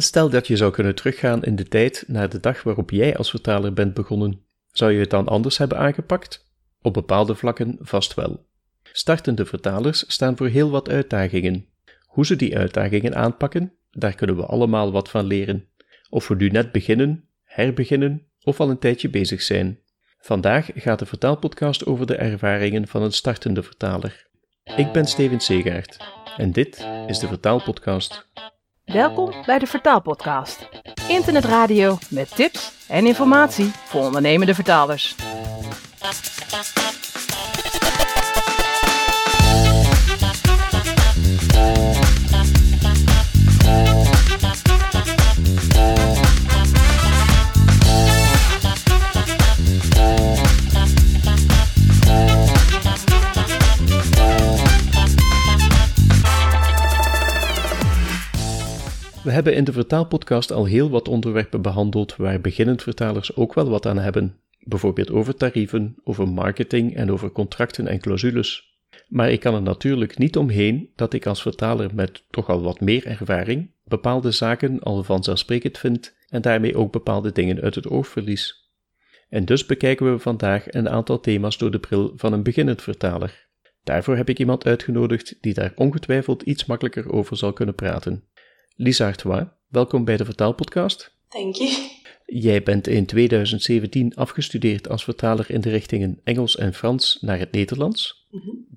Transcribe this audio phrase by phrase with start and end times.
[0.00, 3.30] Stel dat je zou kunnen teruggaan in de tijd naar de dag waarop jij als
[3.30, 4.40] vertaler bent begonnen.
[4.72, 6.46] Zou je het dan anders hebben aangepakt?
[6.82, 8.46] Op bepaalde vlakken vast wel.
[8.82, 11.66] Startende vertalers staan voor heel wat uitdagingen.
[12.06, 15.68] Hoe ze die uitdagingen aanpakken, daar kunnen we allemaal wat van leren.
[16.10, 19.78] Of we nu net beginnen, herbeginnen of al een tijdje bezig zijn.
[20.20, 24.26] Vandaag gaat de vertaalpodcast over de ervaringen van een startende vertaler.
[24.76, 25.96] Ik ben Steven Segaert
[26.36, 28.26] en dit is de Vertaalpodcast.
[28.92, 30.68] Welkom bij de Vertaalpodcast.
[31.08, 35.16] Internetradio met tips en informatie voor ondernemende vertalers.
[59.28, 63.68] We hebben in de vertaalpodcast al heel wat onderwerpen behandeld waar beginnend vertalers ook wel
[63.68, 64.36] wat aan hebben.
[64.60, 68.78] Bijvoorbeeld over tarieven, over marketing en over contracten en clausules.
[69.08, 72.80] Maar ik kan er natuurlijk niet omheen dat ik als vertaler met toch al wat
[72.80, 78.06] meer ervaring bepaalde zaken al vanzelfsprekend vind en daarmee ook bepaalde dingen uit het oog
[78.06, 78.70] verlies.
[79.28, 83.46] En dus bekijken we vandaag een aantal thema's door de bril van een beginnend vertaler.
[83.84, 88.22] Daarvoor heb ik iemand uitgenodigd die daar ongetwijfeld iets makkelijker over zal kunnen praten.
[88.80, 91.14] Lisa Artois, welkom bij de Vertaalpodcast.
[91.28, 91.90] Dank je.
[92.26, 97.52] Jij bent in 2017 afgestudeerd als vertaler in de richtingen Engels en Frans naar het
[97.52, 98.26] Nederlands.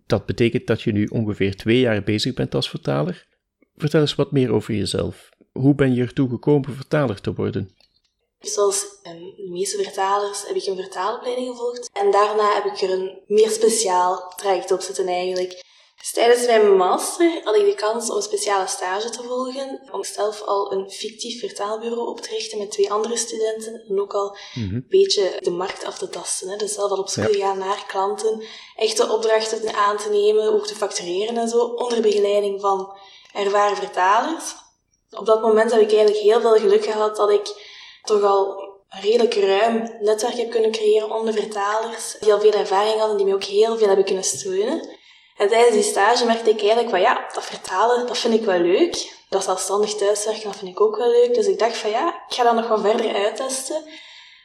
[0.05, 3.27] Dat betekent dat je nu ongeveer twee jaar bezig bent als vertaler.
[3.75, 5.29] Vertel eens wat meer over jezelf.
[5.51, 7.75] Hoe ben je ertoe gekomen vertaler te worden?
[8.39, 11.89] Zoals ehm, de meeste vertalers heb ik een vertaalopleiding gevolgd.
[11.93, 15.63] En daarna heb ik er een meer speciaal traject op zitten eigenlijk.
[16.01, 19.81] Dus tijdens mijn master had ik de kans om een speciale stage te volgen.
[19.91, 23.83] Om zelf al een fictief vertaalbureau op te richten met twee andere studenten.
[23.87, 26.49] En ook al een beetje de markt af te tasten.
[26.49, 26.55] Hè.
[26.55, 28.43] Dus zelf al op zoek te gaan naar klanten.
[28.75, 31.57] Echte opdrachten aan te nemen, ook te factureren en zo.
[31.57, 32.93] Onder begeleiding van
[33.33, 34.55] ervaren vertalers.
[35.11, 37.69] Op dat moment heb ik eigenlijk heel veel geluk gehad dat ik
[38.03, 42.17] toch al een redelijk ruim netwerk heb kunnen creëren onder vertalers.
[42.19, 44.99] Die al veel ervaring hadden, die mij ook heel veel hebben kunnen steunen.
[45.41, 48.59] En tijdens die stage merkte ik eigenlijk van ja, dat vertalen, dat vind ik wel
[48.59, 49.19] leuk.
[49.29, 51.33] Dat zelfstandig thuiswerken, dat vind ik ook wel leuk.
[51.33, 53.83] Dus ik dacht van ja, ik ga dat nog wat verder uittesten.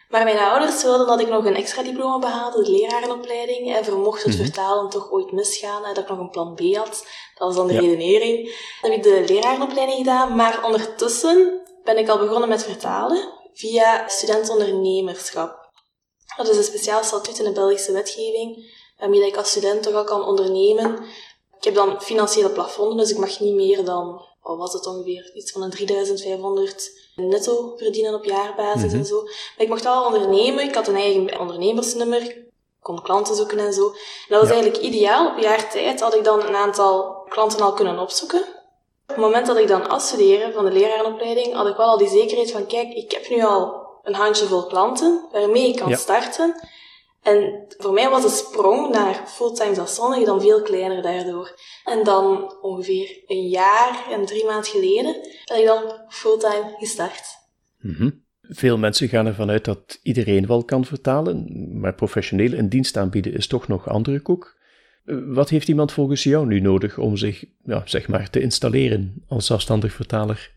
[0.08, 3.76] Maar mijn ouders wilden dat ik nog een extra diploma behaalde, de lerarenopleiding.
[3.76, 7.06] En vermocht het vertalen toch ooit misgaan, en dat ik nog een plan B had.
[7.34, 7.80] Dat was dan de Ja.
[7.80, 8.44] redenering.
[8.80, 14.08] Dan heb ik de lerarenopleiding gedaan, maar ondertussen ben ik al begonnen met vertalen via
[14.08, 15.70] studentondernemerschap.
[16.36, 20.04] Dat is een speciaal statuut in de Belgische wetgeving, waarmee ik als student toch al
[20.04, 21.04] kan ondernemen.
[21.58, 25.30] Ik heb dan financiële plafonden, dus ik mag niet meer dan, wat was het ongeveer,
[25.34, 29.22] iets van een 3500 netto verdienen op jaarbasis en zo.
[29.22, 32.44] Maar ik mocht al ondernemen, ik had een eigen ondernemersnummer, ik
[32.82, 33.86] kon klanten zoeken en zo.
[33.86, 33.94] En
[34.28, 34.54] dat was Ja.
[34.54, 35.30] eigenlijk ideaal.
[35.30, 38.40] Op jaar tijd had ik dan een aantal klanten al kunnen opzoeken.
[38.40, 38.46] Op
[39.06, 42.50] het moment dat ik dan afstudeerde van de lerarenopleiding, had ik wel al die zekerheid
[42.50, 45.96] van, kijk, ik heb nu al een handjevol klanten waarmee ik kan Ja.
[45.96, 46.68] starten.
[47.26, 51.58] En voor mij was de sprong naar fulltime zelfstandige dan veel kleiner daardoor.
[51.84, 57.24] En dan ongeveer een jaar en drie maanden geleden ben ik dan fulltime gestart.
[57.78, 58.10] Mhm.
[58.40, 61.46] Veel mensen gaan ervan uit dat iedereen wel kan vertalen,
[61.80, 64.56] maar professioneel een dienst aanbieden is toch nog andere koek.
[65.04, 69.24] Eh, Wat heeft iemand volgens jou nu nodig om zich, ja, zeg maar, te installeren
[69.28, 70.54] als zelfstandig vertaler?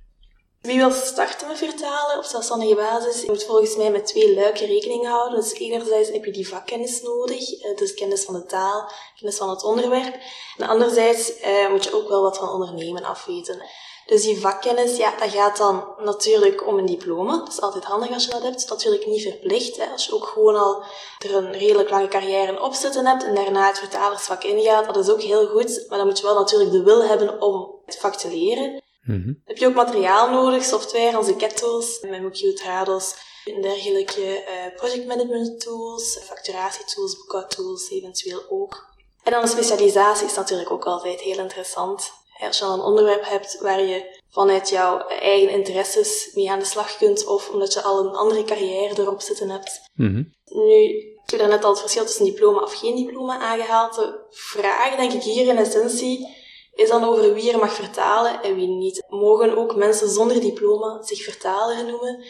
[0.62, 5.08] Wie wil starten met vertalen op zelfstandige basis, moet volgens mij met twee luiken rekening
[5.08, 5.40] houden.
[5.40, 9.50] Dus enerzijds heb je die vakkennis nodig, eh, dus kennis van de taal, kennis van
[9.50, 10.16] het onderwerp.
[10.58, 13.62] En anderzijds eh, moet je ook wel wat van ondernemen afweten.
[14.06, 17.38] Dus die vakkennis, ja, dat gaat dan natuurlijk om een diploma.
[17.38, 18.70] Dat is altijd handig als je dat hebt.
[18.70, 19.78] Natuurlijk niet verplicht.
[19.78, 19.86] Hè.
[19.92, 20.84] Als je ook gewoon al
[21.20, 25.10] er een redelijk lange carrière op zitten hebt en daarna het vertalersvak ingaat, dat is
[25.10, 25.86] ook heel goed.
[25.90, 28.82] Maar dan moet je wel natuurlijk de wil hebben om het vak te leren.
[29.02, 29.34] Mhm.
[29.46, 33.16] Heb je ook materiaal nodig, software, onze CAT-tools, MemoQ, Trados
[33.46, 38.88] en dergelijke eh project management tools, facturatietools, boekhoudtools eventueel ook.
[39.24, 42.12] En dan de specialisatie is natuurlijk ook altijd heel interessant.
[42.40, 46.66] Als je dan een onderwerp hebt waar je vanuit jouw eigen interesses mee aan de
[46.66, 49.82] slag kunt, of omdat je al een andere carrière erop zitten hebt.
[49.94, 50.24] Mhm.
[50.46, 50.84] Nu,
[51.24, 53.96] ik heb daarnet al het verschil tussen diploma of geen diploma aangehaald.
[53.96, 56.38] De vraag, denk ik, hier in essentie
[56.74, 59.04] is dan over wie er mag vertalen en wie niet.
[59.10, 62.24] Mogen ook mensen zonder diploma zich vertaler noemen?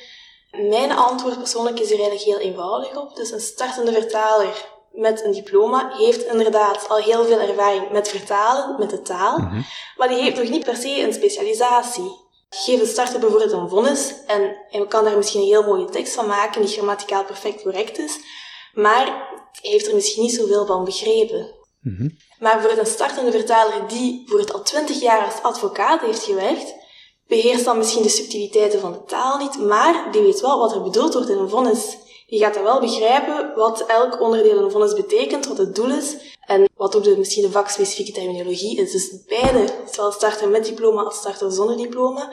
[0.51, 3.15] Mijn antwoord persoonlijk is hier eigenlijk heel eenvoudig op.
[3.15, 8.75] Dus een startende vertaler met een diploma heeft inderdaad al heel veel ervaring met vertalen,
[8.79, 9.49] met de taal,
[9.97, 12.27] maar die heeft nog niet per se een specialisatie.
[12.49, 16.13] Geef de starter bijvoorbeeld een vonnis en hij kan daar misschien een heel mooie tekst
[16.13, 18.19] van maken die grammaticaal perfect correct is,
[18.73, 19.05] maar
[19.61, 21.57] hij heeft er misschien niet zoveel van begrepen.
[21.81, 22.09] Mhm.
[22.39, 26.75] Maar voor een startende vertaler die voor het al twintig jaar als advocaat heeft gewerkt,
[27.27, 30.83] beheerst dan misschien de subtiliteiten van de taal niet, maar die weet wel wat er
[30.83, 31.97] bedoeld wordt in een vonnis.
[32.27, 35.91] Die gaat dan wel begrijpen wat elk onderdeel in een vonnis betekent, wat het doel
[35.91, 36.15] is,
[36.45, 38.91] en wat ook de, misschien de vakspecifieke terminologie is.
[38.91, 42.31] Dus beide, zowel starter met diploma als starter zonder diploma,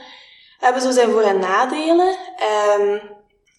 [0.58, 2.16] hebben zo zijn voor- en nadelen.
[2.36, 2.98] Ehm,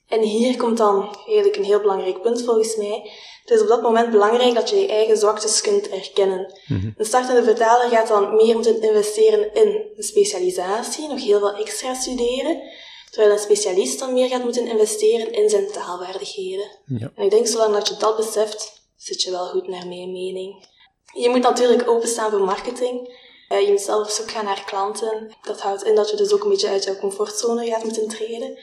[0.08, 3.12] en hier komt dan eigenlijk een heel belangrijk punt volgens mij.
[3.42, 6.54] Het is op dat moment belangrijk dat je je eigen zwaktes kunt erkennen.
[6.98, 11.94] Een startende vertaler gaat dan meer moeten investeren in een specialisatie, nog heel veel extra
[11.94, 12.62] studeren,
[13.10, 16.68] terwijl een specialist dan meer gaat moeten investeren in zijn taalvaardigheden.
[16.86, 17.12] Ja.
[17.16, 20.68] En ik denk, zolang dat je dat beseft, zit je wel goed naar mijn mening.
[21.14, 23.26] Je moet natuurlijk openstaan voor marketing.
[23.48, 25.36] Eh, je moet zelf op zoek gaan naar klanten.
[25.42, 28.58] Dat houdt in dat je dus ook een beetje uit jouw comfortzone gaat moeten treden.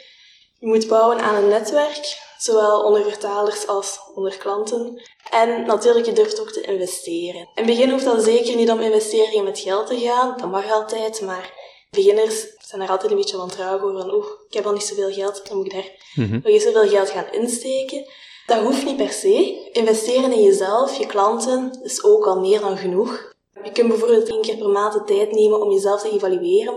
[0.64, 5.02] Je moet bouwen aan een netwerk, zowel onder vertalers als onder klanten.
[5.30, 7.40] En natuurlijk, je durft ook te investeren.
[7.40, 10.36] In het begin hoeft dat zeker niet om investeringen met geld te gaan.
[10.36, 11.52] Dat mag altijd, maar
[11.90, 14.00] beginners zijn er altijd een beetje wantrouwig over.
[14.00, 16.88] Van, oeh, ik heb al niet zoveel geld, dan moet ik daar nog eens zoveel
[16.88, 18.06] geld gaan insteken.
[18.46, 19.68] Dat hoeft niet per se.
[19.72, 23.32] Investeren in jezelf, je klanten, is ook al meer dan genoeg.
[23.64, 26.74] Je kunt bijvoorbeeld één keer per maand de tijd nemen om jezelf te evalueren.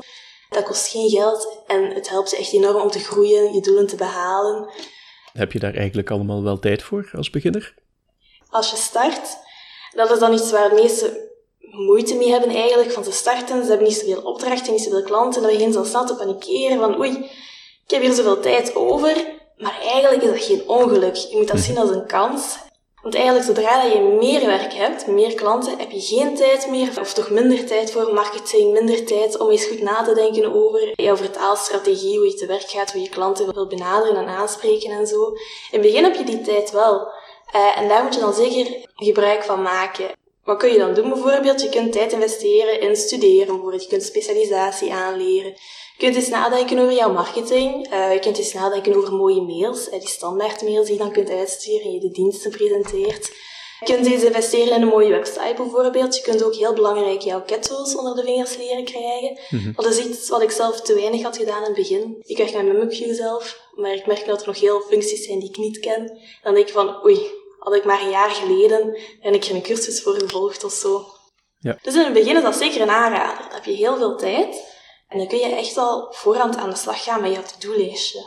[0.50, 3.88] Dat kost geen geld en het helpt je echt enorm om te groeien, je doelen
[3.88, 4.70] te behalen.
[5.34, 7.76] Heb je daar eigenlijk allemaal wel tijd voor als beginner?
[8.50, 9.38] Als je start,
[9.92, 11.30] dat is dan iets waar de meeste
[11.60, 13.64] moeite mee hebben eigenlijk van te starten.
[13.64, 15.42] Ze hebben niet zoveel opdrachten, niet zoveel klanten.
[15.42, 17.30] Dan beginnen ze al snel te panikeren van oei,
[17.84, 19.36] ik heb hier zoveel tijd over.
[19.58, 21.16] Maar eigenlijk is dat geen ongeluk.
[21.16, 22.58] Je moet dat zien als een kans.
[23.02, 27.14] Want eigenlijk, zodra je meer werk hebt, meer klanten, heb je geen tijd meer, of
[27.14, 31.16] toch minder tijd voor marketing, minder tijd om eens goed na te denken over jouw
[31.18, 35.28] vertaalstrategie, hoe je te werk gaat, hoe je klanten wil benaderen en aanspreken en zo.
[35.28, 35.38] In
[35.72, 37.12] het begin heb je die tijd wel.
[37.52, 40.12] Eh, en daar moet je dan zeker gebruik van maken.
[40.44, 41.62] Wat kun je dan doen bijvoorbeeld?
[41.62, 43.84] Je kunt tijd investeren in studeren bijvoorbeeld.
[43.84, 45.54] Je kunt specialisatie aanleren.
[45.98, 47.94] Je kunt eens nadenken over jouw marketing.
[47.94, 49.88] Uh, je kunt eens nadenken over mooie mails.
[49.88, 53.32] Uh, die standaard mails die je dan kunt uitsturen en je de diensten presenteert.
[53.80, 56.16] Je kunt eens investeren in een mooie website bijvoorbeeld.
[56.16, 59.40] Je kunt ook heel belangrijk jouw ketto's onder de vingers leren krijgen.
[59.76, 62.18] Dat is iets wat ik zelf te weinig had gedaan in het begin.
[62.22, 65.50] Ik werk met MemUpView zelf, maar ik merk dat er nog heel functies zijn die
[65.50, 66.20] ik niet ken.
[66.44, 67.20] Dan denk ik van, oei,
[67.60, 71.06] had ik maar een jaar geleden en ik er een cursus voor gevolgd of zo.
[71.60, 71.78] Ja.
[71.82, 73.44] Dus in het begin is dat zeker een aanrader.
[73.44, 74.76] Dan heb je heel veel tijd.
[75.08, 78.26] En dan kun je echt al voorhand aan de slag gaan met je to-do-lijstje.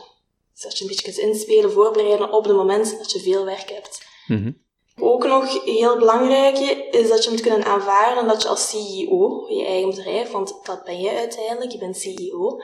[0.53, 3.71] Dus dat je een beetje kunt inspelen, voorbereiden op het moment dat je veel werk
[3.71, 4.06] hebt.
[4.27, 4.53] Mhm.
[5.00, 6.59] Ook nog heel belangrijk
[6.91, 10.85] is dat je moet kunnen aanvaarden dat je als CEO, je eigen bedrijf, want dat
[10.85, 12.61] ben je uiteindelijk, je bent CEO,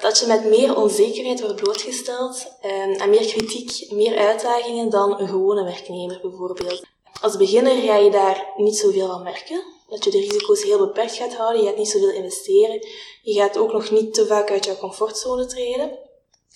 [0.00, 5.28] dat je met meer onzekerheid wordt blootgesteld en, en meer kritiek, meer uitdagingen dan een
[5.28, 6.82] gewone werknemer bijvoorbeeld.
[7.20, 11.14] Als beginner ga je daar niet zoveel van merken, dat je de risico's heel beperkt
[11.14, 12.86] gaat houden, je gaat niet zoveel investeren,
[13.22, 15.98] je gaat ook nog niet te vaak uit jouw comfortzone treden.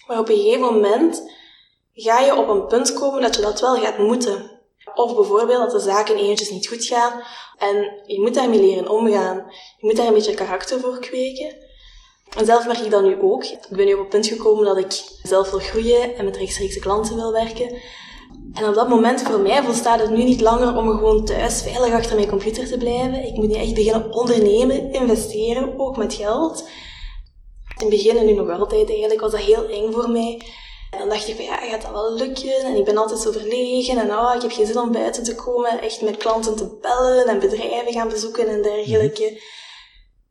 [0.07, 1.31] Maar op een gegeven moment
[1.95, 4.51] ga je op een punt komen dat je dat wel gaat moeten.
[4.95, 7.23] Of bijvoorbeeld dat de zaken eventjes niet goed gaan
[7.59, 9.37] en je moet daarmee leren omgaan.
[9.79, 11.57] Je moet daar een beetje karakter voor kweken.
[12.37, 13.45] En zelf merk ik dat nu ook.
[13.45, 16.79] Ik ben nu op het punt gekomen dat ik zelf wil groeien en met rechtstreekse
[16.79, 17.81] klanten wil werken.
[18.53, 21.93] En op dat moment voor mij volstaat het nu niet langer om gewoon thuis veilig
[21.93, 23.27] achter mijn computer te blijven.
[23.27, 26.69] Ik moet nu echt beginnen ondernemen, investeren, ook met geld.
[27.79, 30.43] In het begin en nu nog altijd eigenlijk was dat heel eng voor mij.
[30.91, 32.65] En dan dacht ik van ja, gaat dat wel lukken?
[32.65, 35.35] En ik ben altijd zo verlegen en oh, ik heb geen zin om buiten te
[35.35, 39.41] komen, echt met klanten te bellen en bedrijven gaan bezoeken en dergelijke.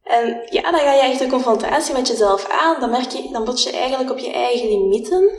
[0.04, 2.80] En ja, dan ga je echt een confrontatie met jezelf aan.
[2.80, 5.32] Dan merk je, dan bots je eigenlijk op je eigen limieten.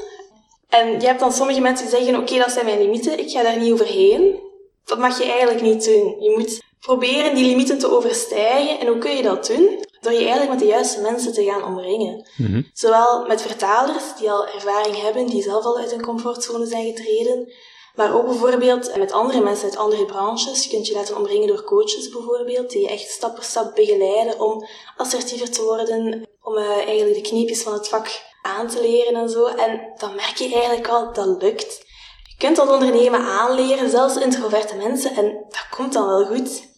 [0.81, 3.43] En je hebt dan sommige mensen die zeggen, oké, dat zijn mijn limieten, ik ga
[3.43, 4.41] daar niet overheen.
[4.85, 6.17] Dat mag je eigenlijk niet doen.
[6.21, 8.81] Je moet proberen die limieten te overstijgen.
[8.81, 9.85] En hoe kun je dat doen?
[10.01, 12.29] Door je eigenlijk met de juiste mensen te gaan omringen.
[12.37, 12.63] Mhm.
[12.73, 17.53] Zowel met vertalers die al ervaring hebben, die zelf al uit hun comfortzone zijn getreden,
[17.95, 20.65] maar ook bijvoorbeeld met andere mensen uit andere branches.
[20.65, 24.41] Je kunt je laten omringen door coaches bijvoorbeeld, die je echt stap voor stap begeleiden
[24.41, 29.23] om assertiever te worden, om uh, eigenlijk de kneepjes van het vak aan te leren
[29.23, 29.47] en zo.
[29.47, 31.85] En dan merk je eigenlijk al, dat lukt.
[32.29, 36.71] Je kunt dat ondernemen aanleren, zelfs introverte mensen, en dat komt dan wel goed.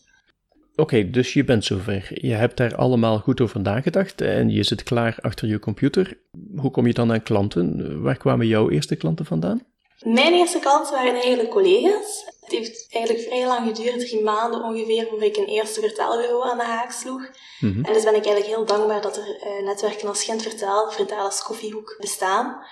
[0.76, 2.08] Oké, dus je bent zover.
[2.12, 6.18] Je hebt daar allemaal goed over nagedacht en je zit klaar achter je computer.
[6.56, 8.02] Hoe kom je dan aan klanten?
[8.02, 9.66] Waar kwamen jouw eerste klanten vandaan?
[10.04, 12.24] Mijn eerste klanten waren eigenlijk collega's.
[12.44, 16.58] Het heeft eigenlijk vrij lang geduurd, drie maanden ongeveer, voor ik een eerste vertaalbureau aan
[16.58, 17.22] de haak sloeg.
[17.60, 21.42] En dus ben ik eigenlijk heel dankbaar dat er uh, netwerken als Gent Vertaal, Vertalers
[21.42, 22.64] Koffiehoek bestaan.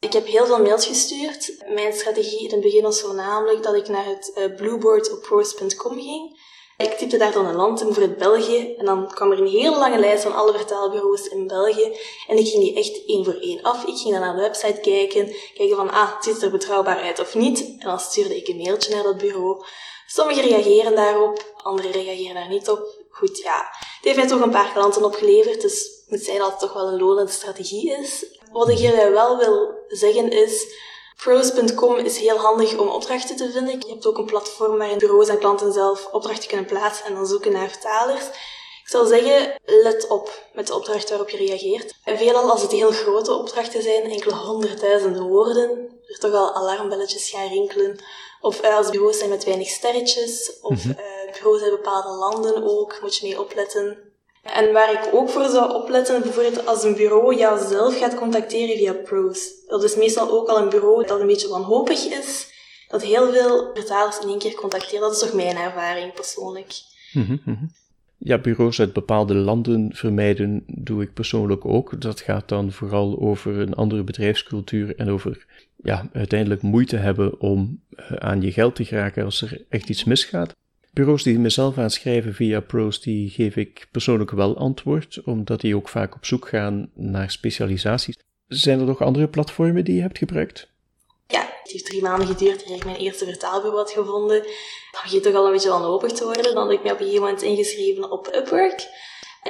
[0.00, 1.64] Ik heb heel veel mails gestuurd.
[1.74, 6.00] Mijn strategie in het begin was voornamelijk dat ik naar het uh, blueboard op prose.com
[6.00, 6.40] ging.
[6.82, 9.46] Ik typte daar dan een land in voor het België en dan kwam er een
[9.46, 11.96] hele lange lijst van alle vertaalbureaus in België
[12.28, 13.84] en ik ging die echt één voor één af.
[13.84, 17.34] Ik ging dan naar de website kijken, kijken van, ah, ziet er betrouwbaar uit of
[17.34, 17.60] niet?
[17.60, 19.64] En dan stuurde ik een mailtje naar dat bureau.
[20.06, 23.00] Sommigen reageren daarop, anderen reageren daar niet op.
[23.10, 23.58] Goed, ja,
[23.96, 26.72] het heeft mij toch een paar klanten opgeleverd, dus ik moet zeggen dat het toch
[26.72, 28.26] wel een lonende strategie is.
[28.52, 30.66] Wat ik hier wel wil zeggen is,
[31.16, 33.80] Pros.com is heel handig om opdrachten te vinden.
[33.80, 37.26] Je hebt ook een platform waarin bureaus en klanten zelf opdrachten kunnen plaatsen en dan
[37.26, 38.26] zoeken naar vertalers.
[38.82, 41.94] Ik zou zeggen, let op met de opdracht waarop je reageert.
[42.04, 47.30] En veelal als het heel grote opdrachten zijn, enkele honderdduizenden woorden, er toch al alarmbelletjes
[47.30, 48.04] gaan rinkelen.
[48.40, 50.96] Of eh, als bureaus zijn met weinig sterretjes, of mm
[51.32, 54.11] bureaus in bepaalde landen ook, moet je mee opletten.
[54.42, 58.76] En waar ik ook voor zou opletten, bijvoorbeeld als een bureau jou zelf gaat contacteren
[58.76, 59.50] via pros.
[59.66, 62.52] Dat is meestal ook al een bureau dat een beetje wanhopig is,
[62.88, 65.00] dat heel veel vertalers in één keer contacteren.
[65.00, 66.72] Dat is toch mijn ervaring persoonlijk.
[67.12, 67.64] Mhm, mhm.
[68.18, 72.00] Ja, bureaus uit bepaalde landen vermijden doe ik persoonlijk ook.
[72.00, 75.46] Dat gaat dan vooral over een andere bedrijfscultuur en over
[75.76, 80.04] ja, uiteindelijk moeite hebben om eh, aan je geld te geraken als er echt iets
[80.04, 80.54] misgaat.
[80.94, 85.88] Bureaus die mezelf aanschrijven via pros, die geef ik persoonlijk wel antwoord, omdat die ook
[85.88, 88.18] vaak op zoek gaan naar specialisaties.
[88.46, 90.70] Zijn er nog andere platformen die je hebt gebruikt?
[91.26, 94.42] Ja, het heeft drie maanden geduurd eer ik mijn eerste vertaalbureau had gevonden.
[94.90, 96.54] Dan begint toch al een beetje wanhopig te worden.
[96.54, 98.88] Dan heb ik me op een gegeven moment ingeschreven op Upwork.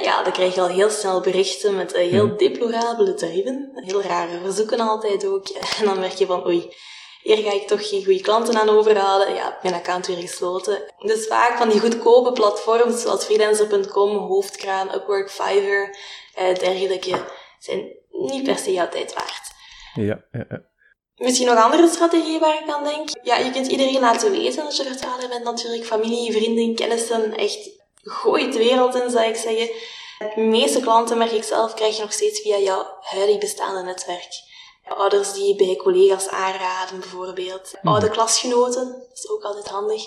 [0.01, 2.37] Ja, dan krijg je al heel snel berichten met heel hmm.
[2.37, 3.71] deplorabele tarieven.
[3.73, 5.47] Heel rare verzoeken altijd ook.
[5.79, 6.69] En dan merk je van, oei,
[7.23, 9.33] hier ga ik toch geen goede klanten aan overhalen.
[9.33, 10.93] Ja, mijn account weer gesloten.
[10.97, 15.97] Dus vaak van die goedkope platforms zoals freelancer.com, Hoofdkraan, Upwork, Fiverr,
[16.33, 17.25] eh, dergelijke,
[17.59, 19.51] zijn niet per se jouw tijd waard.
[19.93, 20.71] Ja, ja, ja.
[21.15, 23.09] Misschien nog andere strategieën waar ik aan denk.
[23.21, 25.85] Ja, je kunt iedereen laten weten dat je vertaler bent natuurlijk.
[25.85, 27.37] Familie, vrienden, kennissen.
[27.37, 27.69] Echt,
[28.01, 29.69] gooi de wereld in, zou ik zeggen.
[30.35, 34.51] De meeste klanten, merk ik zelf, krijg je nog steeds via jouw huidig bestaande netwerk.
[34.87, 37.73] Ouders die bij collega's aanraden, bijvoorbeeld.
[37.81, 37.87] Mhm.
[37.87, 40.05] Oude klasgenoten, dat is ook altijd handig.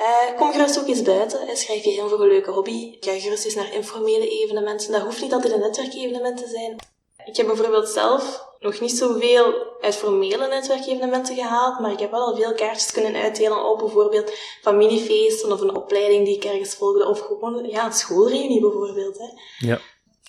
[0.00, 1.56] Uh, kom gerust ook eens buiten.
[1.56, 2.96] Schrijf je in voor een leuke hobby.
[3.00, 4.92] Ga gerust eens naar informele evenementen.
[4.92, 6.76] Dat hoeft niet altijd een netwerkevenement te zijn.
[7.24, 12.20] Ik heb bijvoorbeeld zelf nog niet zoveel uit formele netwerkevenementen gehaald, maar ik heb wel
[12.20, 17.06] al veel kaartjes kunnen uitdelen op bijvoorbeeld familiefeesten of een opleiding die ik ergens volgde,
[17.06, 19.18] of gewoon ja, een schoolreunie bijvoorbeeld.
[19.18, 19.26] Hè.
[19.66, 19.80] Ja.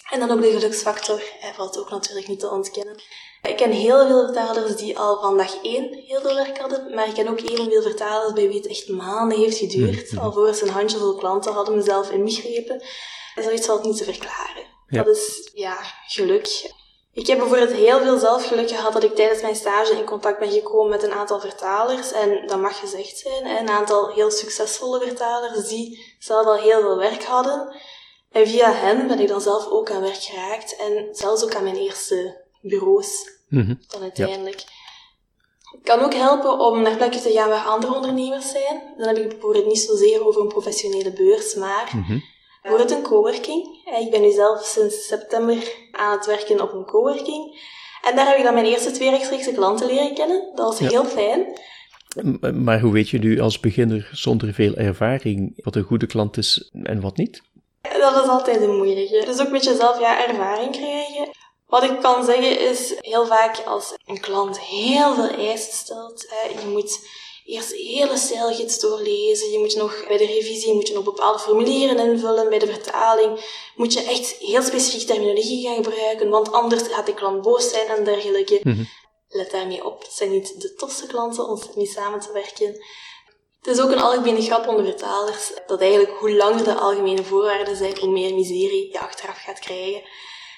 [0.10, 3.02] En dan ook de geluksfactor, hij valt ook natuurlijk niet te ontkennen.
[3.42, 7.08] Ik ken heel veel vertalers die al van dag één heel veel werk hadden, maar
[7.08, 10.26] ik ken ook evenveel vertalers bij wie het echt maanden heeft geduurd, mm-hmm.
[10.26, 12.84] alvorens ze een handjevol klanten hadden mezelf inbegrepen.
[13.36, 14.70] En zoiets valt niet te verklaren.
[14.88, 16.72] Dat is, ja, geluk.
[17.14, 20.52] Ik heb bijvoorbeeld heel veel zelfgeluk gehad dat ik tijdens mijn stage in contact ben
[20.52, 22.12] gekomen met een aantal vertalers.
[22.12, 26.98] En dat mag gezegd zijn, een aantal heel succesvolle vertalers die zelf al heel veel
[26.98, 27.76] werk hadden.
[28.32, 31.64] En via hen ben ik dan zelf ook aan werk geraakt en zelfs ook aan
[31.64, 34.64] mijn eerste bureaus mm dan uiteindelijk.
[35.72, 38.82] Het kan ook helpen om naar plekken te gaan waar andere ondernemers zijn.
[38.98, 42.22] Dan heb ik bijvoorbeeld niet zozeer over een professionele beurs, maar mm
[42.62, 43.66] bijvoorbeeld een coworking.
[44.00, 45.58] Ik ben nu zelf sinds september
[45.92, 47.60] aan het werken op een coworking.
[48.02, 50.52] En daar heb ik dan mijn eerste twee rechtstreekse klanten leren kennen.
[50.56, 51.60] Dat was heel fijn.
[52.64, 56.72] Maar hoe weet je nu als beginner zonder veel ervaring wat een goede klant is
[56.84, 57.42] en wat niet?
[57.82, 59.24] Dat is altijd een moeilijke.
[59.26, 61.30] Dus ook met jezelf ja, ervaring krijgen.
[61.72, 66.28] Wat ik kan zeggen is, heel vaak als een klant heel veel eisen stelt,
[66.62, 67.00] je moet
[67.46, 72.00] eerst hele stijlgids doorlezen, je moet nog bij de revisie moet je nog bepaalde formulieren
[72.00, 73.40] invullen, bij de vertaling
[73.76, 77.88] moet je echt heel specifiek terminologie gaan gebruiken, want anders gaat de klant boos zijn
[77.88, 78.60] en dergelijke.
[78.64, 78.84] Mhm.
[79.28, 82.68] Let daarmee op, het zijn niet de tofste klanten om niet samen te werken.
[83.62, 87.76] Het is ook een algemene grap onder vertalers, dat eigenlijk hoe langer de algemene voorwaarden
[87.76, 90.02] zijn, hoe meer miserie je achteraf gaat krijgen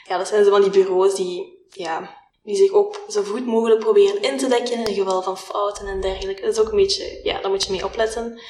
[0.08, 3.80] ja, dat zijn zo van die bureaus die, ja, die zich ook zo goed mogelijk
[3.80, 6.42] proberen in te dekken in geval van fouten en dergelijke.
[6.42, 8.42] Dat is ook een beetje, ja, daar moet je mee opletten.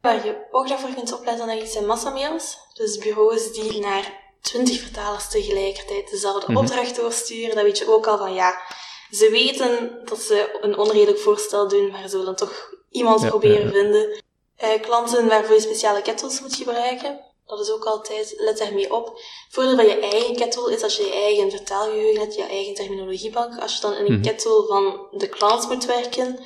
[0.00, 2.58] Waar je ook daarvoor kunt opletten, dat zijn massamails.
[2.74, 6.60] Dus bureaus die naar twintig vertalers tegelijkertijd dezelfde mhm.
[6.60, 7.54] opdracht doorsturen.
[7.54, 8.60] Dan weet je ook al van, ja,
[9.10, 14.22] ze weten dat ze een onredelijk voorstel doen, maar ze willen toch iemand proberen vinden.
[14.62, 17.20] Uh, klanten waarvoor je speciale kettels moet gebruiken.
[17.50, 19.06] Dat is ook altijd, let daarmee op.
[19.06, 22.74] Het voordeel van je eigen kettle is als je je eigen vertaalgeheugen hebt, je eigen
[22.74, 23.60] terminologiebank.
[23.60, 26.38] Als je dan in een mm kettle van de klant moet werken,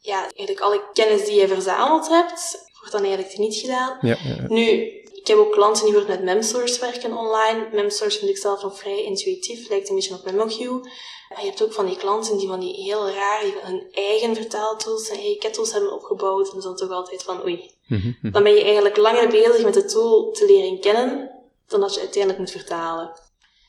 [0.00, 3.98] ja, eigenlijk alle kennis die je verzameld hebt, wordt dan eigenlijk niet gedaan.
[4.00, 4.44] Ja, ja.
[4.48, 4.99] Nu,
[5.30, 7.68] heb ook klanten die bijvoorbeeld met MemSource werken online.
[7.72, 10.88] MemSource vind ik zelf nog vrij intuïtief, lijkt een beetje op MemoQ.
[11.28, 14.34] Maar je hebt ook van die klanten die van die heel raar, die hun eigen
[14.34, 16.52] vertaaltools en eigen kettles hebben opgebouwd.
[16.52, 17.70] En dan toch altijd van, oei.
[17.86, 18.32] Mhm, mhm.
[18.32, 21.30] Dan ben je eigenlijk langer bezig met de tool te leren kennen,
[21.66, 23.12] dan dat je uiteindelijk moet vertalen.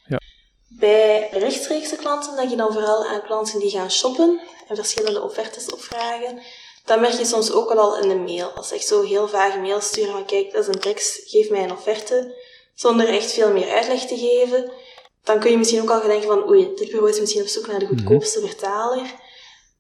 [0.08, 0.20] Ja.
[0.68, 5.66] Bij rechtstreekse klanten denk je dan vooral aan klanten die gaan shoppen en verschillende offertes
[5.72, 6.42] opvragen.
[6.86, 8.50] Dat merk je soms ook al in de mail.
[8.50, 11.64] Als echt zo heel vage mail sturen van kijk, dat is een tekst, geef mij
[11.64, 12.36] een offerte,
[12.76, 14.72] zonder echt veel meer uitleg te geven,
[15.24, 17.48] dan kun je misschien ook al gaan denken van oei, dit bureau is misschien op
[17.48, 19.14] zoek naar de goedkoopste vertaler.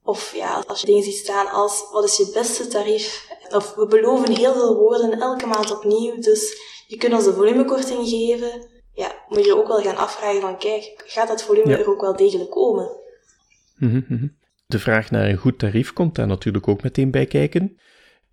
[0.04, 3.28] Of ja, als je dingen ziet staan als wat is je beste tarief?
[3.50, 8.10] Of we beloven heel veel woorden elke maand opnieuw, dus je kunt ons een volumekorting
[8.10, 8.70] geven.
[8.94, 11.78] Ja, moet je ook wel gaan afvragen van kijk, gaat dat volume Ja.
[11.78, 12.90] er ook wel degelijk komen?
[13.78, 14.28] Mhm, mhm.
[14.72, 17.78] De vraag naar een goed tarief komt daar natuurlijk ook meteen bij kijken.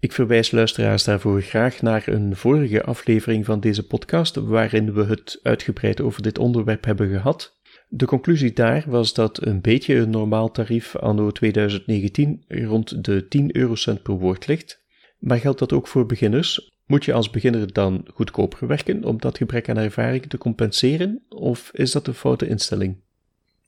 [0.00, 5.40] Ik verwijs luisteraars daarvoor graag naar een vorige aflevering van deze podcast, waarin we het
[5.42, 7.56] uitgebreid over dit onderwerp hebben gehad.
[7.88, 13.56] De conclusie daar was dat een beetje een normaal tarief anno 2019 rond de 10
[13.56, 14.82] eurocent per woord ligt.
[15.18, 16.70] Maar geldt dat ook voor beginners?
[16.86, 21.24] Moet je als beginner dan goedkoper werken om dat gebrek aan ervaring te compenseren?
[21.28, 22.96] Of is dat een foute instelling?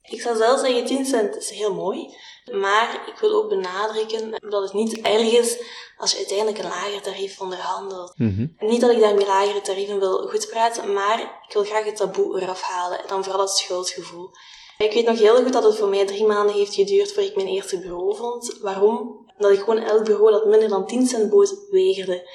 [0.01, 2.07] Ik zou zelf zeggen 10 cent is heel mooi.
[2.51, 5.57] Maar ik wil ook benadrukken dat het niet erg is
[5.97, 8.13] als je uiteindelijk een lager tarief onderhandelt.
[8.15, 8.47] Mhm.
[8.59, 12.61] Niet dat ik daarmee lagere tarieven wil goedpraten, maar ik wil graag het taboe eraf
[12.61, 14.29] halen en dan vooral het schuldgevoel.
[14.77, 17.35] Ik weet nog heel goed dat het voor mij drie maanden heeft geduurd voor ik
[17.35, 18.57] mijn eerste bureau vond.
[18.61, 19.25] Waarom?
[19.37, 22.29] Omdat ik gewoon elk bureau dat minder dan 10 cent bood weigerde.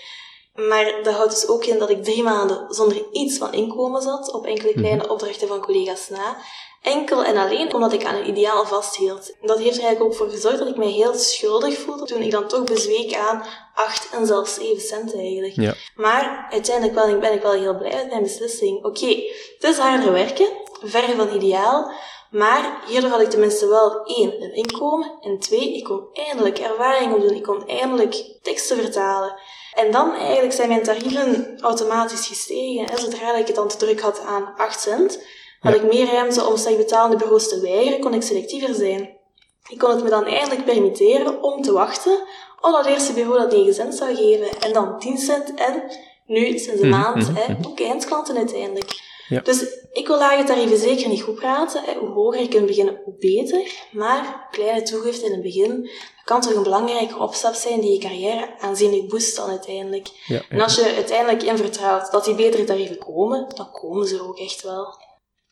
[0.54, 4.32] Maar dat houdt dus ook in dat ik drie maanden zonder iets van inkomen zat,
[4.32, 6.36] op enkele kleine opdrachten van collega's na.
[6.86, 9.34] Enkel en alleen omdat ik aan een ideaal vasthield.
[9.40, 12.30] Dat heeft er eigenlijk ook voor gezorgd dat ik mij heel schuldig voelde toen ik
[12.30, 13.42] dan toch bezweek aan
[13.74, 15.54] 8 en zelfs 7 cent eigenlijk.
[15.54, 15.74] Ja.
[15.96, 18.84] Maar uiteindelijk wel, ben ik wel heel blij met mijn beslissing.
[18.84, 19.06] Oké,
[19.58, 20.46] het is harder werken,
[20.82, 21.92] verre van ideaal,
[22.30, 27.14] maar hierdoor had ik tenminste wel één, een inkomen, en twee, ik kon eindelijk ervaring
[27.14, 29.34] opdoen, ik kon eindelijk teksten vertalen.
[29.72, 32.84] En dan eigenlijk zijn mijn tarieven automatisch gestegen.
[32.84, 32.98] Hè.
[32.98, 35.20] Zodra ik het dan te druk had aan 8 cent,
[35.66, 39.14] had ik meer ruimte om slecht betalende bureaus te weigeren, kon ik selectiever zijn.
[39.68, 42.18] Ik kon het me dan eindelijk permitteren om te wachten
[42.60, 45.82] op dat eerste bureau dat 9 cent zou geven, en dan 10 cent, en
[46.26, 47.66] nu sinds een Mhm, maand mhm, hè, mhm.
[47.66, 49.04] ook eindklanten uiteindelijk.
[49.28, 49.40] Ja.
[49.40, 51.82] Dus ik wil lage tarieven zeker niet goed praten.
[51.84, 51.94] Hè.
[51.98, 53.72] Hoe hoger je kunt beginnen, hoe beter.
[53.90, 57.98] Maar kleine toegift in het begin, dat kan toch een belangrijke opstap zijn die je
[57.98, 60.08] carrière aanzienlijk boost dan uiteindelijk.
[60.26, 64.22] Ja, En als je uiteindelijk in vertrouwt dat die betere tarieven komen, dan komen ze
[64.22, 65.04] ook echt wel.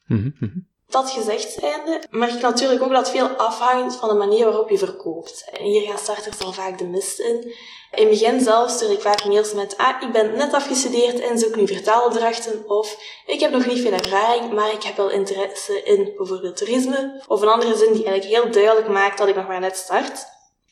[0.06, 0.58] Mhm, mhm.
[0.88, 4.78] Dat gezegd zijnde, merk ik natuurlijk ook dat veel afhangt van de manier waarop je
[4.78, 5.50] verkoopt.
[5.52, 7.52] En hier gaan starters dan vaak de mist in.
[7.94, 11.38] In het begin zelf stuur ik vaak mails met ah, ik ben net afgestudeerd en
[11.38, 12.68] zoek nu vertaalopdrachten.
[12.68, 17.22] Of ik heb nog niet veel ervaring, maar ik heb wel interesse in bijvoorbeeld toerisme.
[17.26, 20.24] Of een andere zin die eigenlijk heel duidelijk maakt dat ik nog maar net start.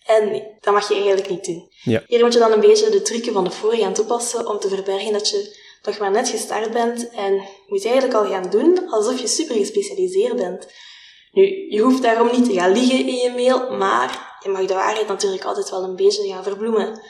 [0.06, 1.70] En dat mag je eigenlijk niet doen.
[1.82, 2.02] Ja.
[2.06, 4.68] Hier moet je dan een beetje de trucken van de voor gaan toepassen om te
[4.68, 9.20] verbergen dat je nog maar net gestart bent en moet eigenlijk al gaan doen alsof
[9.20, 10.66] je super gespecialiseerd bent.
[11.32, 14.74] Nu, je hoeft daarom niet te gaan liegen in je mail, maar je mag de
[14.74, 17.00] waarheid natuurlijk altijd wel een beetje gaan verbloemen.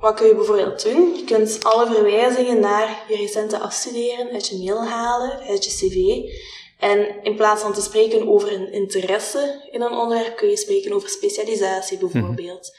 [0.00, 1.16] Wat kun je bijvoorbeeld doen?
[1.16, 6.28] Je kunt alle verwijzingen naar je recente afstuderen uit je mail halen, uit je cv.
[6.78, 10.92] En in plaats van te spreken over een interesse in een onderwerp, kun je spreken
[10.92, 12.76] over specialisatie bijvoorbeeld.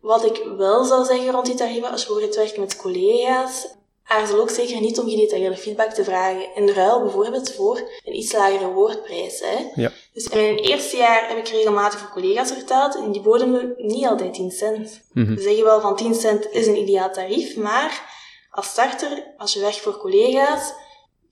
[0.00, 3.66] Wat ik wel zou zeggen rond die tarieven, als je bijvoorbeeld werkt met collega's,
[4.10, 6.54] aarzel ook zeker niet om gedetailleerde feedback te vragen.
[6.54, 9.40] In ruil bijvoorbeeld voor een iets lagere woordprijs.
[9.40, 9.82] Hè.
[9.82, 9.92] Ja.
[10.12, 13.74] Dus in mijn eerste jaar heb ik regelmatig voor collega's vertaald en die boden me
[13.76, 15.00] niet altijd 10 cent.
[15.12, 15.34] Mhm.
[15.34, 18.18] We zeggen wel van 10 cent is een ideaal tarief, maar
[18.50, 20.72] als starter, als je werkt voor collega's,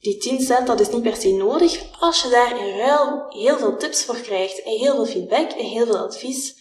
[0.00, 3.58] die 10 cent dat is niet per se nodig als je daar in ruil heel
[3.58, 6.56] veel tips voor krijgt en heel veel feedback en heel veel advies.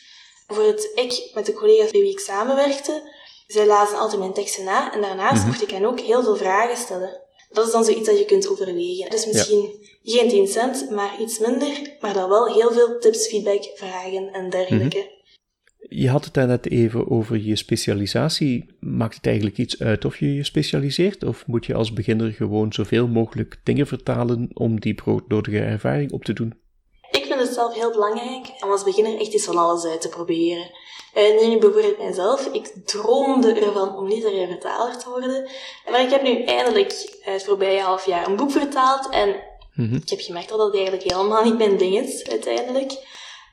[0.47, 3.15] Bijvoorbeeld ik met de collega's bij wie ik samenwerkte,
[3.47, 6.77] zij lazen altijd mijn teksten na en daarnaast mocht ik hen ook heel veel vragen
[6.77, 7.21] stellen.
[7.49, 9.09] Dat is dan zoiets dat je kunt overwegen.
[9.09, 13.71] Dus misschien geen 10 cent, maar iets minder, maar dan wel heel veel tips, feedback,
[13.75, 15.15] vragen en dergelijke.
[15.89, 18.75] Je had het daarnet even over je specialisatie.
[18.79, 21.23] Maakt het eigenlijk iets uit of je je specialiseert?
[21.23, 26.23] Of moet je als beginner gewoon zoveel mogelijk dingen vertalen om die broodnodige ervaring op
[26.23, 26.53] te doen?
[27.47, 30.71] Het zelf heel belangrijk om als beginner echt eens van alles uit te proberen.
[31.15, 32.45] Uh, neem bijvoorbeeld mijzelf.
[32.51, 35.49] Ik droomde ervan om literair vertaler te worden.
[35.89, 39.09] Maar ik heb nu eindelijk het voorbije half jaar een boek vertaald.
[39.09, 39.35] En
[39.73, 39.95] Mhm.
[39.95, 42.93] ik heb gemerkt dat dat eigenlijk helemaal niet mijn ding is, uiteindelijk.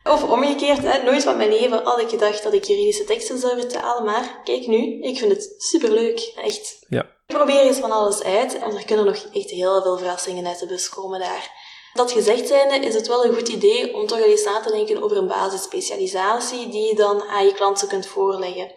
[0.04, 3.60] Of omgekeerd, hè, nooit van mijn leven had ik gedacht dat ik juridische teksten zou
[3.60, 6.32] vertalen, maar kijk nu, ik vind het superleuk.
[6.36, 6.78] Echt.
[6.88, 7.02] Ja.
[7.26, 10.58] Ik probeer eens van alles uit en er kunnen nog echt heel veel verrassingen uit
[10.58, 11.50] de bus komen daar.
[11.94, 15.02] Dat gezegd zijnde is het wel een goed idee om toch eens na te denken
[15.02, 18.72] over een basisspecialisatie die je dan aan je klanten kunt voorleggen.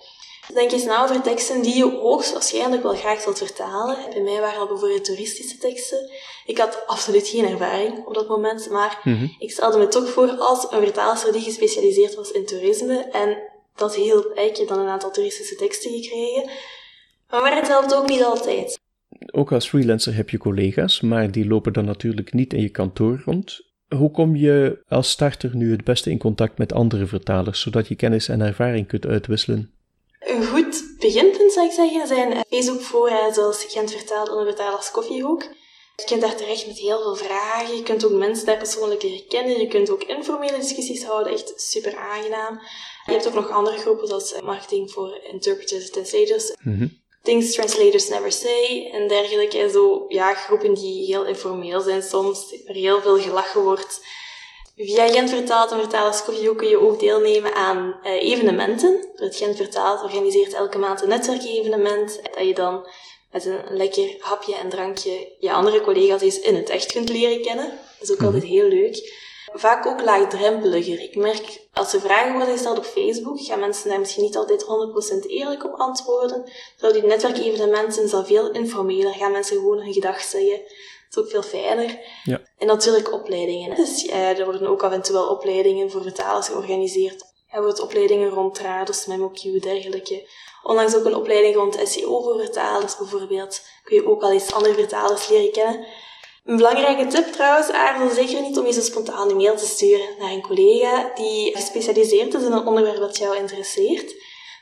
[0.54, 3.98] Denk eens na over teksten die je hoogstwaarschijnlijk wel graag wilt vertalen.
[4.10, 6.12] Bij mij waren dat bijvoorbeeld toeristische teksten.
[6.46, 9.28] Ik had absoluut geen ervaring op dat moment, maar Mhm.
[9.40, 12.98] ik stelde me toch voor als een vertaalster die gespecialiseerd was in toerisme.
[13.12, 13.38] En
[13.76, 14.38] dat hielp.
[14.38, 16.50] Ik heb dan een aantal toeristische teksten gekregen.
[17.30, 18.80] Maar het helpt ook niet altijd.
[19.34, 23.22] Ook als freelancer heb je collega's, maar die lopen dan natuurlijk niet in je kantoor
[23.26, 23.66] rond.
[23.96, 27.96] Hoe kom je als starter nu het beste in contact met andere vertalers, zodat je
[27.96, 29.72] kennis en ervaring kunt uitwisselen?
[30.20, 35.44] Een goed beginpunt zou ik zeggen zijn Facebook-fora zoals Gent vertaald onder vertalers koffiehoek.
[35.96, 37.76] Je kunt daar terecht met heel veel vragen.
[37.76, 39.60] Je kunt ook mensen daar persoonlijk leren kennen.
[39.60, 41.34] Je kunt ook informele discussies houden.
[41.34, 42.60] Echt super aangenaam.
[43.06, 46.56] Je hebt ook nog andere groepen zoals marketing voor interpreters en translators.
[46.62, 46.88] Mhm.
[47.28, 49.70] Things translators never say en dergelijke.
[49.70, 54.02] Zo, ja, groepen die heel informeel zijn soms, waar heel veel gelachen wordt.
[54.76, 59.08] Via Gent Vertaald en Vertalers kun je ook deelnemen aan eh, evenementen.
[59.16, 62.20] Het Gent Vertaald organiseert elke maand een netwerkevenement.
[62.36, 62.88] Dat je dan
[63.32, 67.42] met een lekker hapje en drankje je andere collega's eens in het echt kunt leren
[67.42, 67.66] kennen.
[68.00, 69.26] Dat is ook altijd heel leuk.
[69.54, 71.02] Vaak ook laagdrempeliger.
[71.02, 74.66] Ik merk, als er vragen worden gesteld op Facebook, gaan mensen daar misschien niet altijd
[75.26, 76.52] 100% eerlijk op antwoorden.
[76.78, 79.14] Terwijl die netwerkevenementen is dan veel informeler.
[79.14, 80.58] Gaan mensen gewoon hun gedag zeggen.
[81.10, 82.00] Dat is ook veel fijner.
[82.24, 82.42] Ja.
[82.58, 83.76] En natuurlijk opleidingen.
[83.76, 87.24] Dus eh, er worden ook af en toe wel opleidingen voor vertalers georganiseerd.
[87.50, 90.28] Er worden opleidingen rond Trados, MemoQ, dergelijke.
[90.64, 93.62] Onlangs ook een opleiding rond SEO voor vertalers bijvoorbeeld.
[93.84, 95.86] Kun je ook al eens andere vertalers leren kennen.
[96.48, 100.42] Een belangrijke tip trouwens, aarzel zeker niet om spontaan een mail te sturen naar een
[100.42, 104.16] collega die gespecialiseerd is in een onderwerp dat jou interesseert.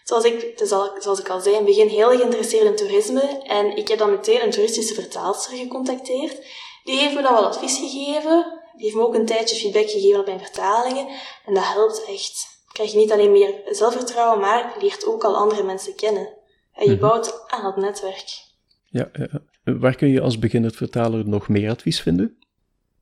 [0.04, 3.21] Zoals ik, dus al, zoals ik al zei, in het begin heel geïnteresseerd in toerisme
[3.43, 6.45] en ik heb dan meteen een toeristische vertaalster gecontacteerd.
[6.84, 10.19] Die heeft me dan wel advies gegeven, die heeft me ook een tijdje feedback gegeven
[10.19, 11.08] op mijn vertalingen
[11.45, 12.45] en dat helpt echt.
[12.71, 16.30] Krijg je niet alleen meer zelfvertrouwen, maar je leert ook al andere mensen kennen.
[16.74, 17.00] En je Mhm.
[17.00, 18.43] bouwt aan dat netwerk.
[18.89, 19.41] Ja, ja, ja.
[19.65, 22.38] Waar kun je als beginnend vertaler nog meer advies vinden?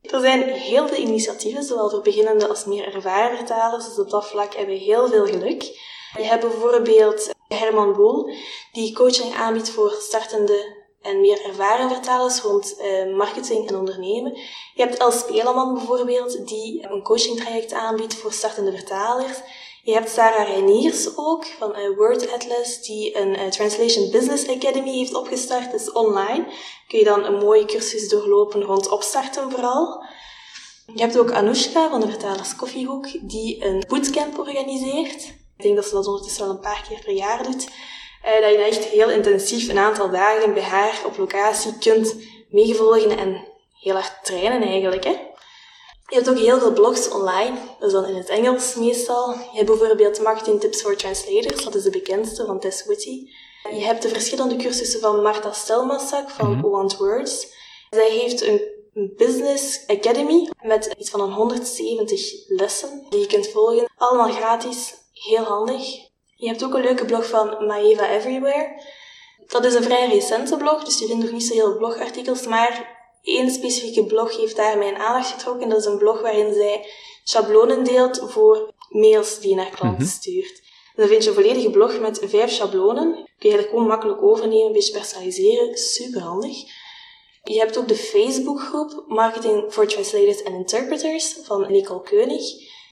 [0.01, 4.27] Er zijn heel veel initiatieven, zowel voor beginnende als meer ervaren vertalers, dus op dat
[4.27, 5.61] vlak hebben we heel veel geluk.
[6.17, 8.29] Je hebt bijvoorbeeld Herman Boel,
[8.71, 14.33] die coaching aanbiedt voor startende en meer ervaren vertalers rond eh, marketing en ondernemen.
[14.73, 19.37] Je hebt Els Speleman bijvoorbeeld, die een coachingtraject aanbiedt voor startende vertalers.
[19.85, 24.91] Je hebt Sarah Reiniers ook, van eh, Word Atlas, die een eh, Translation Business Academy
[24.91, 25.71] heeft opgestart.
[25.71, 26.45] Dus online
[26.87, 30.05] kun je dan een mooie cursus doorlopen rond opstarten vooral.
[30.93, 35.23] Je hebt ook Anoushka van de Vertalers Koffiehoek, die een bootcamp organiseert.
[35.57, 37.67] Ik denk dat ze dat ondertussen al een paar keer per jaar doet.
[38.23, 42.15] Eh, dat je echt heel intensief een aantal dagen bij haar op locatie kunt
[42.49, 43.47] meevolgen en
[43.79, 45.03] heel hard trainen eigenlijk.
[45.03, 45.15] Hè.
[46.13, 49.31] Je hebt ook heel veel blogs online, dat is dan in het Engels meestal.
[49.31, 53.27] Je hebt bijvoorbeeld Marketing Tips for Translators, dat is de bekendste van Tess Whitty.
[53.71, 57.47] Je hebt de verschillende cursussen van Marta Stelmassak van Want Words.
[57.89, 58.61] Zij heeft een
[59.17, 63.91] Business Academy met iets van een 170 lessen die je kunt volgen.
[63.97, 65.83] Allemaal gratis, heel handig.
[66.35, 68.81] Je hebt ook een leuke blog van Maeva Everywhere.
[69.47, 73.01] Dat is een vrij recente blog, dus je vindt nog niet zo heel blogartikels, maar
[73.23, 75.69] één specifieke blog heeft daar mijn aandacht getrokken.
[75.69, 76.85] Dat is een blog waarin zij
[77.23, 80.61] schablonen deelt voor mails die je naar klanten stuurt.
[80.95, 83.11] En dan vind je een volledige blog met vijf schablonen.
[83.13, 85.77] Kun je eigenlijk gewoon makkelijk overnemen, een beetje personaliseren.
[85.77, 86.57] Super handig.
[87.43, 92.43] Je hebt ook de Facebookgroep Marketing for Translators and Interpreters van Nicole Keunig.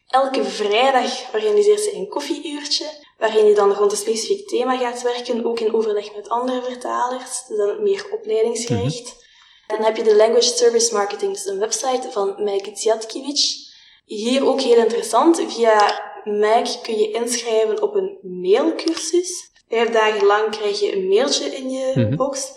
[0.07, 2.85] Elke vrijdag organiseert ze een koffieuurtje,
[3.17, 7.45] waarin je dan rond een specifiek thema gaat werken, ook in overleg met andere vertalers,
[7.47, 9.29] dus dan meer opleidingsgericht.
[9.71, 13.69] Dan heb je de Language Service Marketing, dus een website van Mike Tsiatkiewicz.
[14.05, 19.49] Hier ook heel interessant, via Mike kun je inschrijven op een mailcursus.
[19.69, 22.15] Vijf dagen lang krijg je een mailtje in je Mhm.
[22.15, 22.51] box,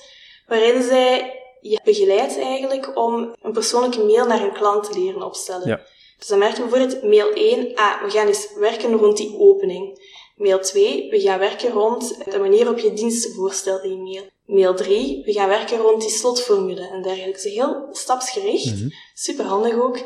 [0.46, 5.68] waarin zij je begeleidt eigenlijk om een persoonlijke mail naar een klant te leren opstellen.
[5.68, 5.80] Ja.
[6.18, 10.12] Dus dan merk je bijvoorbeeld mail 1, ah, we gaan eens werken rond die opening.
[10.36, 14.30] Mail 2, we gaan werken rond de manier waarop je diensten voorstelt in je mail.
[14.46, 17.42] Mail 3, we gaan werken rond die slotformule en dergelijke.
[17.42, 18.88] Dus heel stapsgericht, Mhm.
[19.14, 19.98] super handig ook.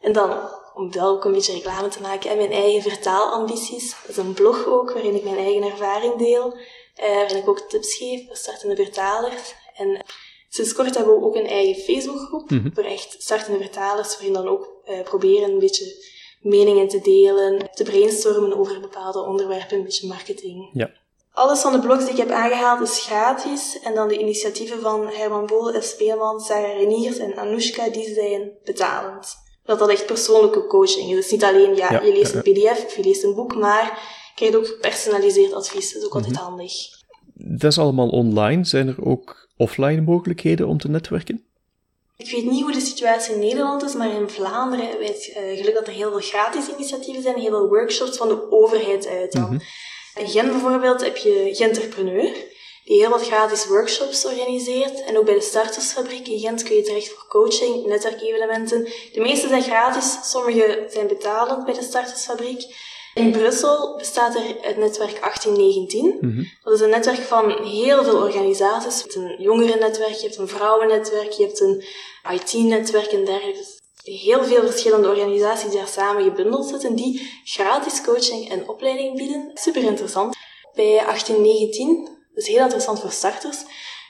[0.00, 3.90] En dan, om wel ook een beetje reclame te maken, en mijn eigen vertaalambities.
[4.00, 6.54] Dat is een blog ook, waarin ik mijn eigen ervaring deel.
[6.94, 9.54] eh, waarin ik ook tips geef voor startende vertalers.
[9.76, 10.04] En
[10.48, 12.70] sinds kort hebben we ook een eigen Facebookgroep Mhm.
[12.74, 16.04] voor echt startende vertalers, waarin dan ook eh, proberen een beetje
[16.40, 20.70] meningen te delen, te brainstormen over bepaalde onderwerpen, een beetje marketing.
[20.72, 20.90] Ja.
[21.40, 23.78] Alles van de blogs die ik heb aangehaald is gratis.
[23.82, 25.96] En dan de initiatieven van Herman Bol, S.
[26.36, 29.34] Sarah Reniers en Anoushka, die zijn betalend.
[29.64, 31.14] Dat dat echt persoonlijke coaching is.
[31.16, 33.54] Dus niet alleen, ja, Ja, je leest ja, een pdf of je leest een boek,
[33.56, 35.92] maar je krijgt ook gepersonaliseerd advies.
[35.92, 36.42] Dat is ook altijd Mhm.
[36.42, 36.72] handig.
[37.34, 38.64] Dat is allemaal online.
[38.64, 41.44] Zijn er ook offline mogelijkheden om te netwerken?
[42.16, 45.32] Ik weet niet hoe de situatie in Nederland is, maar in Vlaanderen hebben wij het
[45.34, 49.06] eh, geluk dat er heel veel gratis initiatieven zijn, heel veel workshops van de overheid
[49.06, 49.42] uit dan.
[49.54, 49.58] Mhm.
[50.14, 52.32] In Gent bijvoorbeeld heb je Genterpreneur,
[52.84, 55.04] die heel wat gratis workshops organiseert.
[55.04, 58.88] En ook bij de Startersfabriek in Gent kun je terecht voor coaching, netwerkevenementen.
[59.12, 62.62] De meeste zijn gratis, sommige zijn betalend bij de Startersfabriek.
[63.14, 66.18] In Brussel bestaat er het netwerk 1819.
[66.20, 66.44] Mhm.
[66.62, 68.96] Dat is een netwerk van heel veel organisaties.
[68.96, 71.84] Je hebt een jongerennetwerk, je hebt een vrouwennetwerk, je hebt een
[72.32, 73.79] IT-netwerk en dergelijke.
[74.02, 79.50] Heel veel verschillende organisaties daar samen gebundeld zitten, die gratis coaching en opleiding bieden.
[79.54, 80.36] Super interessant.
[80.74, 83.58] Bij 1819, dus heel interessant voor starters,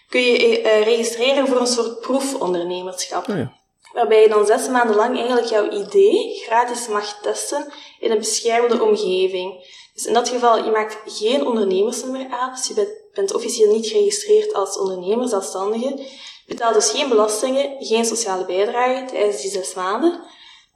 [0.08, 3.28] kun je eh, registreren voor een soort proefondernemerschap.
[3.28, 3.58] Oh ja.
[3.92, 8.82] Waarbij je dan zes maanden lang eigenlijk jouw idee gratis mag testen in een beschermde
[8.82, 9.78] omgeving.
[9.94, 13.86] Dus in dat geval, je maakt geen ondernemersnummer aan, dus je bent, bent officieel niet
[13.86, 16.04] geregistreerd als ondernemer, zelfstandige.
[16.50, 20.20] Je betaalt dus geen belastingen, geen sociale bijdrage tijdens die zes maanden.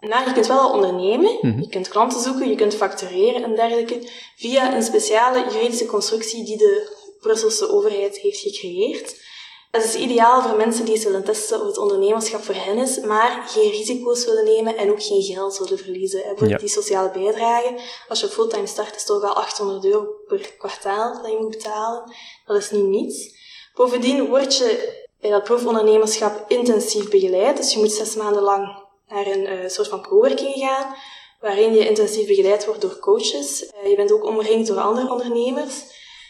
[0.00, 1.60] Maar je kunt wel al ondernemen, Mhm.
[1.60, 6.56] je kunt klanten zoeken, je kunt factureren en dergelijke, via een speciale juridische constructie die
[6.56, 9.22] de Brusselse overheid heeft gecreëerd.
[9.70, 13.00] Dat is ideaal voor mensen die eens willen testen of het ondernemerschap voor hen is,
[13.00, 16.18] maar geen risico's willen nemen en ook geen geld willen verliezen.
[16.18, 16.66] En Bijvoorbeeld Ja.
[16.66, 17.74] die sociale bijdrage,
[18.08, 22.12] als je fulltime start, is toch wel 800 euro per kwartaal dat je moet betalen.
[22.46, 23.30] Dat is niet niets.
[23.74, 28.76] Bovendien word je bij dat proefondernemerschap intensief begeleid, dus je moet zes maanden lang
[29.08, 30.94] naar een eh, soort van coworking gaan,
[31.40, 33.66] waarin je intensief begeleid wordt door coaches.
[33.66, 35.82] Eh, je bent ook omringd door andere ondernemers.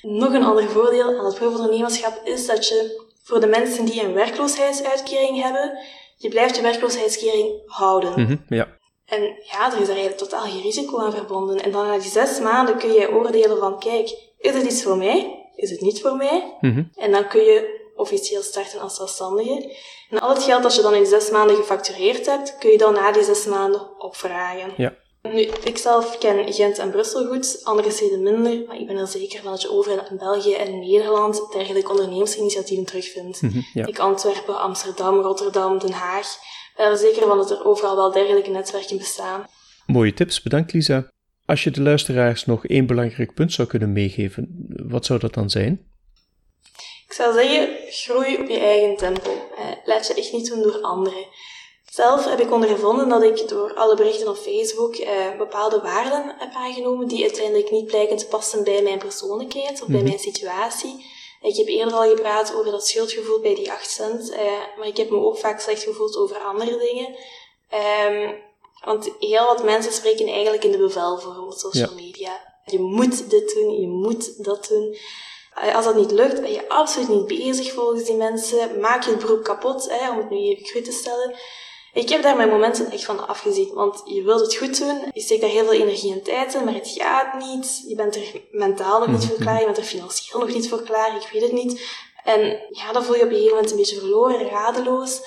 [0.03, 4.15] Nog een ander voordeel aan het proefondernemerschap is dat je voor de mensen die een
[4.15, 5.79] werkloosheidsuitkering hebben,
[6.17, 8.21] je blijft je werkloosheidskering houden.
[8.21, 8.79] Mhm, Ja.
[9.05, 11.63] En ja, er is daar eigenlijk totaal geen risico aan verbonden.
[11.63, 14.97] En dan na die zes maanden kun je oordelen van, kijk, is het iets voor
[14.97, 15.49] mij?
[15.57, 16.57] Is het niet voor mij?
[16.61, 16.83] Mhm.
[16.95, 19.77] En dan kun je officieel starten als zelfstandige.
[20.11, 22.95] En al het geld dat je dan in zes maanden gefactureerd hebt, kun je dan
[22.95, 24.73] na die zes maanden opvragen.
[24.77, 24.95] Ja.
[25.33, 29.07] Nu, ik zelf ken Gent en Brussel goed, andere steden minder, maar ik ben er
[29.07, 33.43] zeker van dat je overal in België en Nederland dergelijke ondernemersinitiatieven terugvindt.
[33.43, 33.87] Mhm, ja.
[33.87, 36.27] Ik Antwerpen, Amsterdam, Rotterdam, Den Haag.
[36.27, 39.47] Ik ben er zeker van dat er overal wel dergelijke netwerken bestaan.
[39.87, 41.11] Mooie tips, bedankt Lisa.
[41.47, 45.51] Als je de luisteraars nog één belangrijk punt zou kunnen meegeven, wat zou dat dan
[45.51, 45.94] zijn?
[47.15, 49.31] Ik zou zeggen, groei op je eigen tempo.
[49.31, 51.27] Eh, laat je echt niet doen door anderen.
[51.91, 56.53] Zelf heb ik ondervonden dat ik door alle berichten op Facebook eh, bepaalde waarden heb
[56.53, 60.05] aangenomen die uiteindelijk niet blijken te passen bij mijn persoonlijkheid of bij Mhm.
[60.05, 61.07] mijn situatie.
[61.43, 64.43] Ik heb eerder al gepraat over dat schuldgevoel bij die 8 cent, eh,
[64.79, 67.17] maar ik heb me ook vaak slecht gevoeld over andere dingen.
[67.69, 68.33] Ehm,
[68.85, 72.55] want heel wat mensen spreken eigenlijk in de bevelvorm op social media.
[72.65, 74.97] Je moet dit doen, je moet dat doen.
[75.75, 78.81] Als dat niet lukt, ben je absoluut niet bezig volgens die mensen.
[78.81, 81.35] Maak je het beroep kapot, hè, om het nu even cru te stellen.
[81.93, 85.21] Ik heb daar mijn momenten echt van afgezien, want je wilt het goed doen, je
[85.21, 87.85] steekt daar heel veel energie en tijd in, maar het gaat niet.
[87.89, 90.83] Je bent er mentaal nog niet voor klaar, je bent er financieel nog niet voor
[90.83, 91.81] klaar, ik weet het niet.
[92.25, 95.21] En ja, dan voel je op een gegeven moment een beetje verloren, radeloos.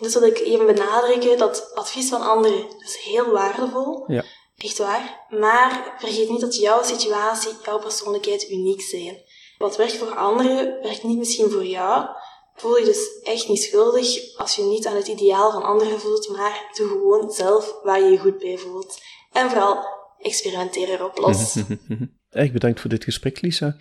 [0.00, 4.04] Dus wil ik even benadrukken dat advies van anderen is heel waardevol.
[4.06, 4.24] Ja.
[4.56, 5.26] Echt waar.
[5.28, 9.22] Maar vergeet niet dat jouw situatie, jouw persoonlijkheid uniek zijn.
[9.58, 12.08] Wat werkt voor anderen, werkt niet misschien voor jou.
[12.54, 16.28] Voel je dus echt niet schuldig als je niet aan het ideaal van anderen voelt,
[16.28, 18.98] maar doe gewoon zelf waar je je goed bij voelt.
[19.32, 19.84] En vooral,
[20.18, 21.56] experimenteer erop los.
[22.30, 23.76] Erg bedankt voor dit gesprek, Lisa.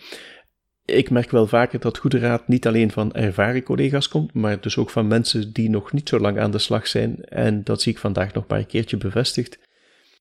[0.85, 4.77] Ik merk wel vaker dat goede raad niet alleen van ervaren collega's komt, maar dus
[4.77, 7.23] ook van mensen die nog niet zo lang aan de slag zijn.
[7.23, 9.59] En dat zie ik vandaag nog maar een keertje bevestigd.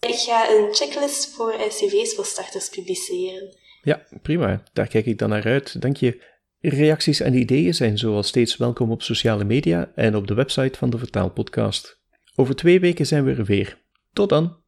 [0.00, 3.56] Ik ga een checklist voor eh, cv's voor starters publiceren.
[3.82, 4.62] Ja, prima.
[4.72, 5.80] Daar kijk ik dan naar uit.
[5.80, 6.36] Dank je.
[6.60, 10.90] Reacties en ideeën zijn zoals steeds welkom op sociale media en op de website van
[10.90, 12.00] de Vertaalpodcast.
[12.34, 13.86] Over twee weken zijn we er weer.
[14.18, 14.67] Tot dan!